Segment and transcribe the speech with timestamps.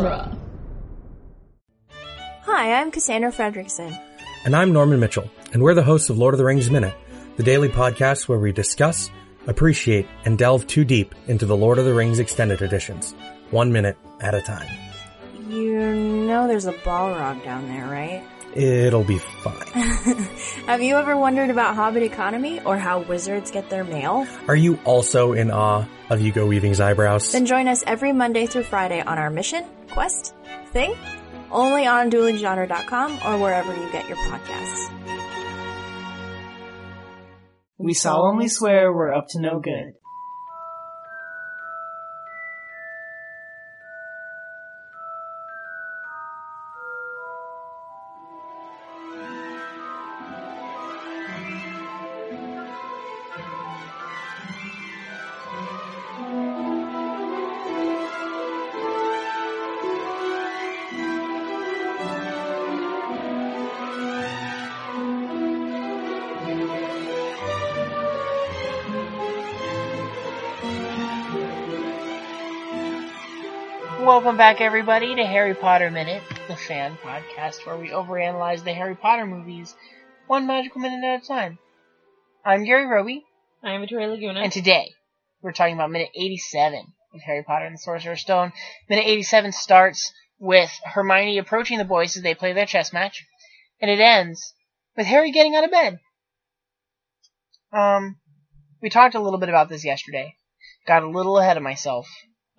[0.00, 0.36] genre.
[2.42, 3.98] Hi, I'm Cassandra Fredrickson.
[4.44, 6.94] And I'm Norman Mitchell, and we're the hosts of Lord of the Rings Minute,
[7.36, 9.10] the daily podcast where we discuss,
[9.46, 13.14] appreciate, and delve too deep into the Lord of the Rings extended editions,
[13.50, 14.68] one minute at a time.
[15.48, 18.22] You know there's a Balrog down there, right?
[18.54, 19.66] It'll be fine.
[20.66, 24.26] Have you ever wondered about Hobbit economy or how wizards get their mail?
[24.48, 27.30] Are you also in awe of Hugo Weaving's eyebrows?
[27.30, 30.34] Then join us every Monday through Friday on our mission, quest,
[30.72, 30.96] thing,
[31.52, 34.90] only on duelinggenre.com or wherever you get your podcasts.
[37.78, 39.94] We solemnly swear we're up to no good.
[74.10, 78.96] Welcome back, everybody, to Harry Potter Minute, the fan podcast where we overanalyze the Harry
[78.96, 79.76] Potter movies
[80.26, 81.60] one magical minute at a time.
[82.44, 83.24] I'm Gary Roby,
[83.62, 84.40] I'm Victoria Laguna.
[84.40, 84.90] and today
[85.42, 88.52] we're talking about minute 87 of Harry Potter and the Sorcerer's Stone.
[88.88, 93.24] Minute 87 starts with Hermione approaching the boys as they play their chess match,
[93.80, 94.54] and it ends
[94.96, 96.00] with Harry getting out of bed.
[97.72, 98.16] Um,
[98.82, 100.34] we talked a little bit about this yesterday.
[100.84, 102.08] Got a little ahead of myself.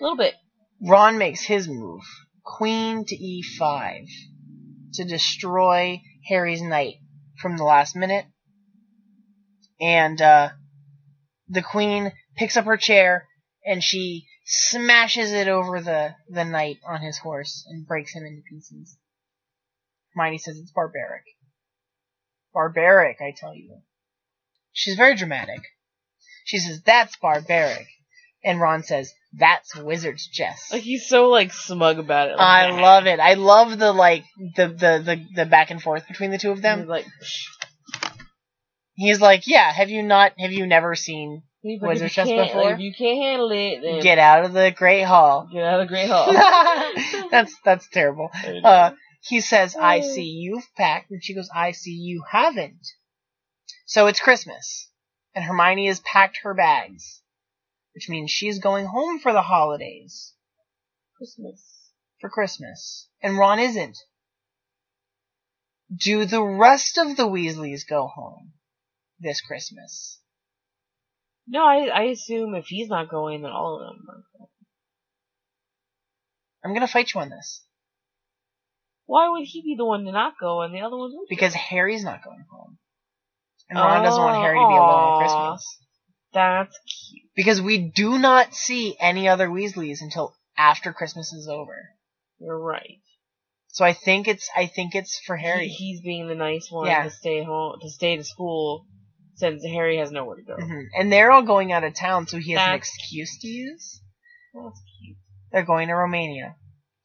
[0.00, 0.34] a little bit.
[0.82, 2.02] Ron makes his move,
[2.42, 4.06] queen to e5,
[4.94, 6.94] to destroy Harry's knight
[7.40, 8.24] from the last minute.
[9.80, 10.50] And uh,
[11.48, 13.26] the queen picks up her chair
[13.64, 18.42] and she smashes it over the, the knight on his horse and breaks him into
[18.42, 18.96] pieces.
[20.14, 21.24] Hermione says it's barbaric.
[22.52, 23.78] Barbaric, I tell you.
[24.72, 25.60] She's very dramatic.
[26.44, 27.86] She says, that's barbaric.
[28.42, 30.70] And Ron says, that's wizard's chess.
[30.72, 32.36] Like he's so like smug about it.
[32.36, 32.82] Like, I nah.
[32.82, 33.20] love it.
[33.20, 34.24] I love the like
[34.56, 36.86] the, the the the back and forth between the two of He's them.
[36.88, 37.44] like, psh.
[38.94, 42.64] He's like, "Yeah, have you not have you never seen He's like, Wizard chess before?
[42.64, 45.80] Like, if you can't handle it, then Get out of the Great Hall?" get out
[45.80, 46.32] of the Great Hall.
[47.30, 48.30] that's that's terrible.
[48.64, 52.86] Uh, he says, "I see you've packed," and she goes, "I see you haven't."
[53.86, 54.90] So it's Christmas,
[55.34, 57.19] and Hermione has packed her bags,
[57.94, 60.34] which means she's going home for the holidays
[61.16, 61.90] Christmas.
[62.20, 63.98] for Christmas, and Ron isn't.
[65.94, 68.52] Do the rest of the Weasleys go home
[69.18, 70.20] this Christmas?
[71.48, 74.06] No, I I assume if he's not going, then all of them.
[74.08, 74.22] Are.
[74.38, 74.48] going.
[76.64, 77.64] I'm gonna fight you on this
[79.06, 81.26] Why would he be the one to not go and the other ones would?
[81.28, 82.78] because Harry's not going home,
[83.68, 85.78] and Ron doesn't want Harry to be alone at Christmas.
[86.32, 87.28] That's cute.
[87.34, 91.90] Because we do not see any other Weasleys until after Christmas is over.
[92.38, 93.00] You're right.
[93.68, 95.68] So I think it's I think it's for Harry.
[95.68, 97.04] He, he's being the nice one Yeah.
[97.04, 98.86] to stay home to stay to school
[99.36, 100.56] since Harry has nowhere to go.
[100.56, 100.86] Mhm.
[100.98, 104.02] And they're all going out of town, so he has an That's- excuse to use.
[104.54, 105.16] That's cute.
[105.52, 106.56] They're going to Romania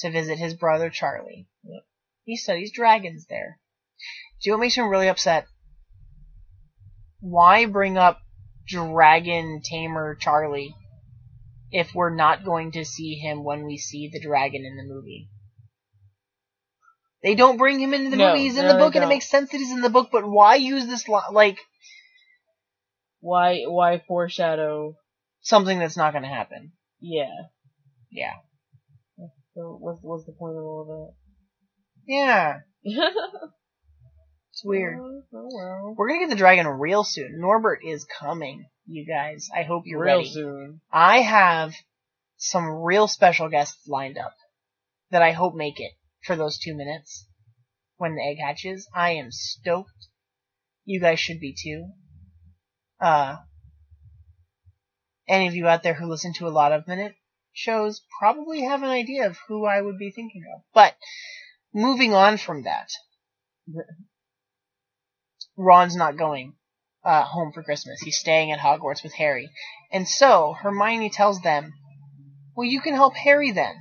[0.00, 1.48] to visit his brother Charlie.
[1.64, 1.82] Yep.
[2.24, 3.58] He studies dragons there.
[4.40, 5.46] Do you know what makes him really upset?
[7.20, 8.20] Why bring up
[8.66, 10.74] dragon tamer Charlie
[11.70, 15.28] if we're not going to see him when we see the dragon in the movie?
[17.22, 18.40] They don't bring him into the No, movie.
[18.40, 20.08] He's in no, the book, and it makes sense that he's in the book.
[20.10, 21.58] But why use this li- like
[23.20, 24.96] Why why foreshadow?
[25.40, 26.72] something that's not going to happen?
[27.00, 27.30] Yeah.
[28.10, 28.34] Yeah,
[29.54, 31.14] So what's what's the point of all that?
[32.06, 34.98] yeah, it's weird.
[35.34, 35.94] Oh, well.
[35.96, 37.40] We're gonna get the dragon real soon.
[37.40, 39.48] Norbert is coming, you guys.
[39.54, 40.30] I hope you're Real ready.
[40.30, 40.80] soon.
[40.92, 41.74] I have
[42.36, 44.34] some real special guests lined up
[45.10, 45.92] that I hope make it
[46.24, 47.26] for those two minutes
[47.96, 48.88] when the egg hatches.
[48.94, 50.08] I am stoked.
[50.84, 51.86] You guys should be too.
[53.00, 53.36] Uh,
[55.28, 57.14] any of you out there who listen to a lot of minute
[57.52, 60.62] shows probably have an idea of who I would be thinking of.
[60.74, 60.94] But
[61.72, 62.90] moving on from that,
[65.56, 66.54] Ron's not going
[67.04, 68.00] uh, home for Christmas.
[68.00, 69.50] He's staying at Hogwarts with Harry.
[69.92, 71.72] And so Hermione tells them,
[72.56, 73.74] well, you can help Harry then.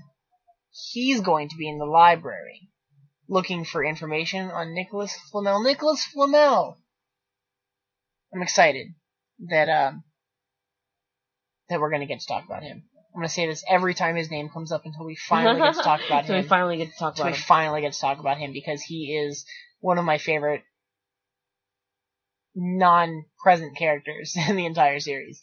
[0.71, 2.69] He's going to be in the library
[3.27, 5.63] looking for information on Nicholas Flamel.
[5.63, 6.77] Nicholas Flamel!
[8.33, 8.87] I'm excited
[9.49, 10.03] that, um,
[11.69, 12.83] that we're going to get to talk about him.
[13.13, 15.81] I'm gonna say this every time his name comes up until we finally get to
[15.83, 16.37] talk about him.
[16.41, 17.43] we finally get to talk Until about we him.
[17.45, 19.45] finally get to talk about him because he is
[19.81, 20.63] one of my favorite
[22.55, 25.41] non-present characters in the entire series.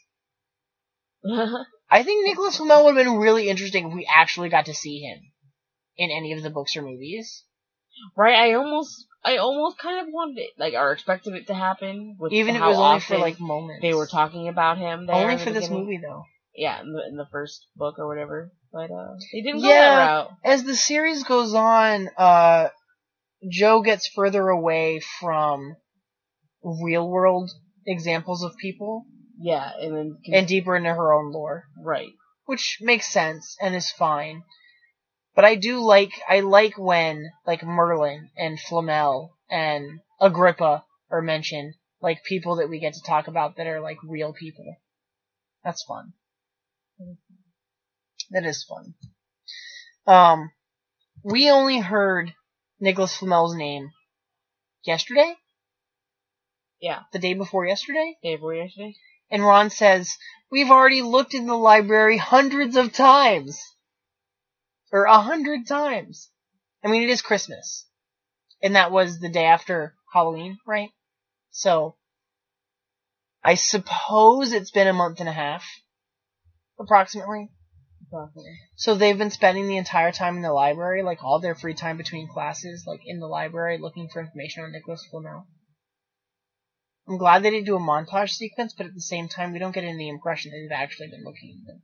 [1.90, 5.00] I think Nicholas Flamel would have been really interesting if we actually got to see
[5.00, 5.18] him
[5.96, 7.44] in any of the books or movies.
[8.16, 8.34] right?
[8.36, 12.16] I almost, I almost kind of wanted it, like, or expected it to happen.
[12.18, 13.82] With Even if it was only for like moments.
[13.82, 15.06] they were talking about him.
[15.06, 16.24] There only for this movie though.
[16.54, 18.52] Yeah, in the, in the first book or whatever.
[18.72, 19.96] But uh, they didn't go Yeah.
[19.96, 20.30] that route.
[20.44, 22.68] As the series goes on, uh,
[23.50, 25.76] Joe gets further away from
[26.62, 27.50] real world
[27.86, 29.06] examples of people
[29.40, 31.64] Yeah, and then and deeper into her own lore.
[31.82, 32.10] right.
[32.46, 34.42] which makes sense and is fine.
[35.34, 41.74] But I do like I like when like Merlin and Flamel and Agrippa are mentioned,
[42.00, 44.76] like people that we get to talk about that are like real people.
[45.64, 46.12] That's fun.
[48.30, 48.94] That is fun.
[50.06, 50.50] Um,
[51.22, 52.32] we only heard
[52.80, 53.90] Nicholas Flamel's name
[54.84, 55.34] yesterday,
[56.80, 58.16] Yeah, the day before yesterday.
[58.22, 58.94] day before yesterday.
[59.30, 60.16] And Ron says,
[60.50, 63.60] We've already looked in the library hundreds of times.
[64.92, 66.30] Or a hundred times.
[66.82, 67.86] I mean, it is Christmas.
[68.62, 70.90] And that was the day after Halloween, right?
[71.50, 71.96] So,
[73.44, 75.64] I suppose it's been a month and a half.
[76.78, 77.50] Approximately.
[78.76, 81.98] So they've been spending the entire time in the library, like all their free time
[81.98, 85.46] between classes, like in the library looking for information on Nicholas Flamel.
[87.08, 89.74] I'm glad they didn't do a montage sequence, but at the same time, we don't
[89.74, 91.80] get any impression that they've actually been looking in the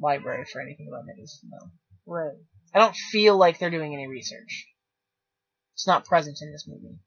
[0.00, 1.72] library for anything about Nicholas Flamel.
[2.06, 2.38] Right.
[2.74, 4.66] I don't feel like they're doing any research.
[5.74, 6.98] It's not present in this movie.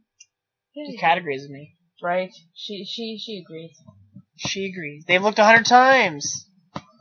[0.76, 1.74] The cat agrees with me.
[2.02, 2.30] Right.
[2.52, 3.80] She she she agrees.
[4.36, 5.04] She agrees.
[5.06, 6.46] They've looked a hundred times.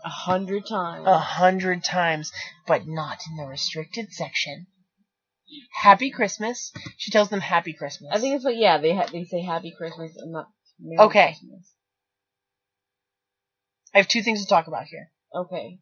[0.05, 1.05] A hundred times.
[1.05, 2.31] A hundred times,
[2.65, 4.67] but not in the restricted section.
[5.71, 6.71] Happy Christmas.
[6.97, 8.11] She tells them Happy Christmas.
[8.13, 8.55] I think it's what.
[8.55, 10.47] Yeah, they ha- they say Happy Christmas and not.
[10.79, 11.27] Merry Okay.
[11.27, 11.71] Christmas.
[13.93, 15.09] I have two things to talk about here.
[15.33, 15.79] Okay.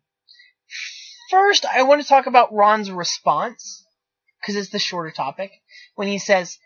[1.32, 3.84] First, I want to talk about Ron's response,
[4.40, 5.52] because it's the shorter topic,
[5.96, 6.60] when he says,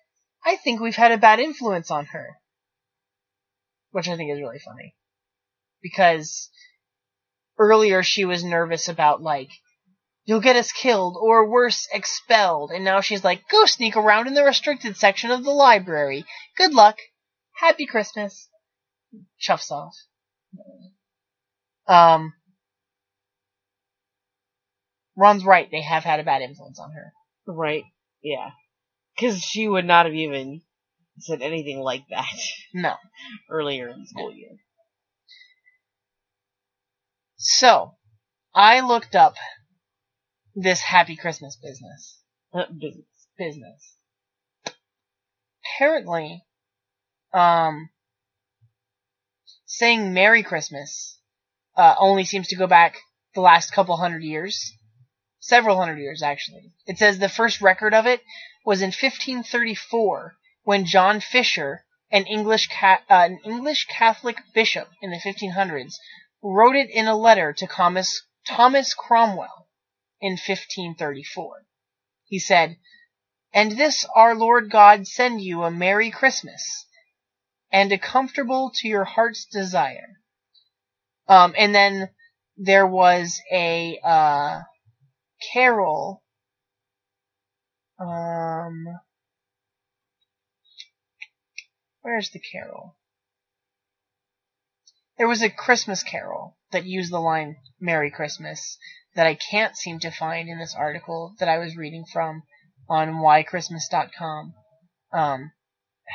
[0.45, 2.37] I think we've had a bad influence on her.
[3.91, 4.93] Which I think is really funny.
[5.81, 6.49] Because
[7.57, 9.49] earlier she was nervous about, like,
[10.27, 14.33] you'll get us killed, or worse, expelled, and now she's like, go sneak around in
[14.33, 16.25] the restricted section of the library.
[16.57, 16.97] Good luck.
[17.55, 18.49] Happy Christmas.
[19.41, 19.95] Chuffs off.
[21.87, 22.33] Um,
[25.15, 25.71] Ron's right.
[25.71, 27.13] They have had a bad influence on her.
[27.47, 27.85] Right.
[28.21, 28.49] Yeah.
[29.15, 30.61] Because she would not have even
[31.19, 32.27] said anything like that
[32.73, 32.95] No.
[33.49, 34.57] earlier in the school year.
[37.37, 37.95] So,
[38.53, 39.35] I looked up
[40.59, 42.17] this Happy Christmas business.
[42.51, 43.05] Uh, business.
[43.37, 43.95] Business.
[45.77, 46.43] Apparently,
[47.31, 47.89] um,
[49.67, 51.19] saying Merry Christmas,
[51.75, 52.97] uh, only seems to go back
[53.35, 54.73] the last couple hundred years.
[55.39, 56.71] Several hundred years, actually.
[56.87, 58.21] It says the first record of it
[58.65, 65.11] was in 1534 when John Fisher, an English, ca- uh, an English Catholic bishop in
[65.11, 65.93] the 1500s,
[66.41, 69.66] wrote it in a letter to Thomas, Thomas Cromwell
[70.21, 71.65] in 1534.
[72.25, 72.77] He said,
[73.53, 76.85] And this our Lord God send you a Merry Christmas,
[77.71, 80.19] and a comfortable to your heart's desire.
[81.27, 82.09] Um, and then
[82.57, 84.61] there was a, uh,
[85.53, 86.23] carol,
[87.99, 88.85] um,
[92.01, 92.95] where's the carol?
[95.17, 98.77] There was a Christmas carol that use the line Merry Christmas
[99.15, 102.43] that I can't seem to find in this article that I was reading from
[102.89, 104.53] on whychristmas.com.
[105.11, 105.51] Um,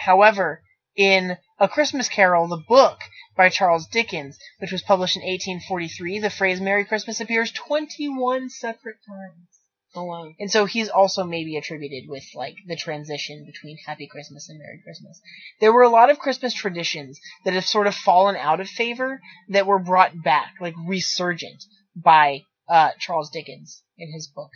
[0.04, 0.62] however,
[0.96, 3.00] in A Christmas Carol, the book
[3.36, 8.98] by Charles Dickens, which was published in 1843, the phrase Merry Christmas appears 21 separate
[9.06, 9.51] times.
[9.94, 10.32] Oh wow.
[10.40, 14.80] And so he's also maybe attributed with like the transition between Happy Christmas and Merry
[14.82, 15.20] Christmas.
[15.60, 19.20] There were a lot of Christmas traditions that have sort of fallen out of favor
[19.50, 21.62] that were brought back, like resurgent
[21.94, 24.50] by uh, Charles Dickens in his book,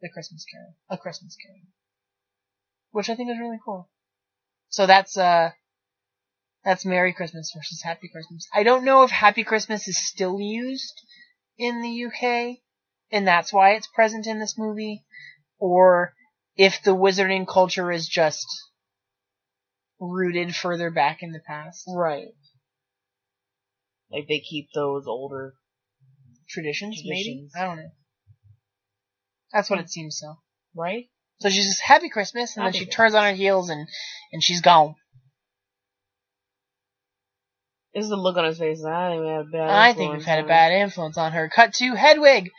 [0.00, 1.66] The Christmas Carol, A Christmas Carol,
[2.92, 3.88] which I think is really cool.
[4.68, 5.50] So that's uh,
[6.64, 8.46] that's Merry Christmas versus Happy Christmas.
[8.54, 11.02] I don't know if Happy Christmas is still used
[11.58, 12.61] in the UK
[13.12, 15.04] and that's why it's present in this movie,
[15.58, 16.14] or
[16.56, 18.46] if the wizarding culture is just
[20.00, 21.84] rooted further back in the past.
[21.86, 22.28] Right.
[24.10, 25.54] Like they keep those older.
[26.48, 27.48] Traditions, maybe?
[27.56, 27.90] I don't know.
[29.54, 30.34] That's what it seems so.
[30.76, 31.06] Right?
[31.40, 32.96] So she says, Happy Christmas, and Happy then she Christmas.
[32.96, 33.88] turns on her heels and,
[34.32, 34.94] and she's gone.
[37.94, 38.84] This is the look on his face.
[38.84, 39.70] I think we had a bad.
[39.70, 41.48] I think we've had a bad influence on her.
[41.48, 42.50] Cut to Hedwig.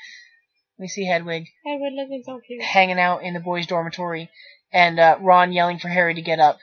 [0.79, 1.79] We see Hedwig him.
[1.81, 2.61] Looking so cute.
[2.63, 4.29] hanging out in the boys' dormitory,
[4.71, 6.57] and uh, Ron yelling for Harry to get up.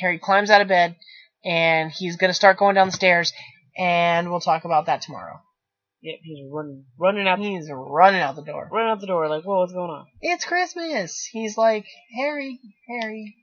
[0.00, 0.96] Harry climbs out of bed,
[1.44, 3.32] and he's gonna start going down the stairs,
[3.78, 5.40] and we'll talk about that tomorrow.
[6.02, 8.68] Yep, he's running, running out, He's running out the door.
[8.70, 9.28] running out the door.
[9.28, 10.04] Like, whoa, what's going on?
[10.20, 11.24] It's Christmas.
[11.32, 11.86] He's like,
[12.18, 13.36] Harry, Harry,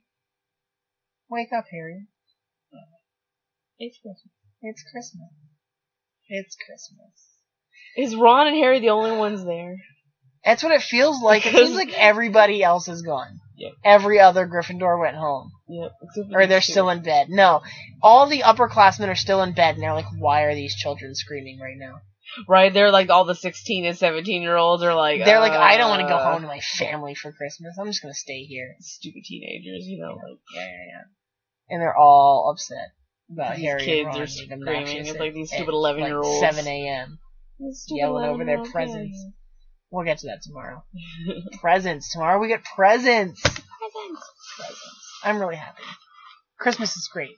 [1.28, 2.06] wake up, Harry.
[3.78, 4.32] It's Christmas.
[4.60, 5.28] It's Christmas.
[6.28, 7.28] It's Christmas.
[7.96, 9.76] Is Ron and Harry the only ones there?
[10.44, 11.46] That's what it feels like.
[11.46, 13.40] It feels like everybody else is gone.
[13.56, 13.72] Yep.
[13.84, 15.52] Every other Gryffindor went home.
[15.68, 15.92] Yep.
[16.32, 17.28] Or they're still in bed.
[17.30, 17.62] No.
[18.02, 21.60] All the upperclassmen are still in bed and they're like, why are these children screaming
[21.60, 22.00] right now?
[22.48, 22.72] right.
[22.72, 25.24] They're like all the sixteen and seventeen year olds are like.
[25.24, 27.76] They're like, I don't want to go uh, home to my family for Christmas.
[27.78, 28.74] I'm just gonna stay here.
[28.80, 31.02] Stupid teenagers, you know, like Yeah, yeah, yeah.
[31.68, 32.88] And they're all upset
[33.30, 34.96] about these Harry kids are screaming.
[34.96, 36.42] It's at- like these stupid eleven year olds.
[36.42, 37.18] Like 7 a.m.
[37.88, 39.16] yelling over their presents.
[39.92, 40.82] We'll get to that tomorrow.
[41.60, 42.10] presents.
[42.10, 43.42] Tomorrow we get presents.
[43.42, 44.22] Presents.
[44.56, 45.20] Presents.
[45.22, 45.82] I'm really happy.
[46.58, 47.36] Christmas is great.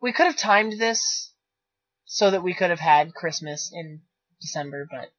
[0.00, 1.32] We could have timed this
[2.06, 4.00] so that we could have had Christmas in
[4.40, 5.10] December, but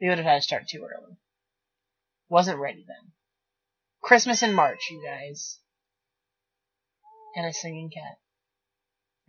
[0.00, 1.16] we would have had to start too early.
[2.28, 3.10] Wasn't ready then.
[4.00, 5.58] Christmas in March, you guys.
[7.34, 8.18] And a singing cat.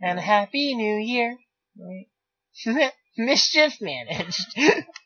[0.00, 1.36] And a happy new year.
[1.76, 2.92] Right.
[3.18, 4.56] Mischief managed.